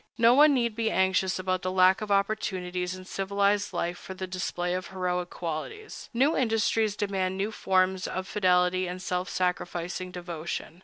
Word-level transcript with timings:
No 0.17 0.33
one 0.33 0.55
need 0.55 0.75
be 0.75 0.89
anxious 0.89 1.37
about 1.37 1.61
the 1.61 1.71
lack 1.71 2.01
of 2.01 2.09
opportunities 2.09 2.95
in 2.95 3.05
civilized 3.05 3.71
life 3.71 3.99
for 3.99 4.15
the 4.15 4.25
display 4.25 4.73
of 4.73 4.87
heroic 4.87 5.29
qualities. 5.29 6.09
New 6.11 6.35
industries 6.35 6.95
demand 6.95 7.37
new 7.37 7.51
forms 7.51 8.07
of 8.07 8.27
fidelity 8.27 8.87
and 8.87 8.99
self 8.99 9.29
sacrificing 9.29 10.09
devotion. 10.09 10.79